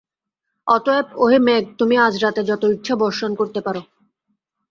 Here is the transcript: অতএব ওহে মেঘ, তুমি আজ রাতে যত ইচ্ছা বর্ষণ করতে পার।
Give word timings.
অতএব 0.67 1.07
ওহে 1.15 1.39
মেঘ, 1.39 1.63
তুমি 1.79 1.95
আজ 1.97 2.13
রাতে 2.23 2.41
যত 2.43 2.63
ইচ্ছা 2.67 2.95
বর্ষণ 2.95 3.31
করতে 3.35 3.59
পার। 3.61 3.77